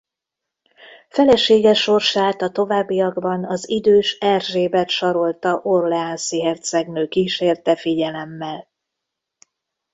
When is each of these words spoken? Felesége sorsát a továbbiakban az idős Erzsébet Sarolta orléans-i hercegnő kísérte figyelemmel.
Felesége 1.09 1.73
sorsát 1.73 2.41
a 2.41 2.49
továbbiakban 2.51 3.45
az 3.45 3.69
idős 3.69 4.17
Erzsébet 4.19 4.89
Sarolta 4.89 5.59
orléans-i 5.63 6.41
hercegnő 6.43 7.07
kísérte 7.07 7.75
figyelemmel. 7.75 8.67